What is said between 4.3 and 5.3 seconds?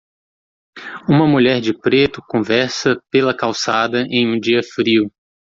dia frio.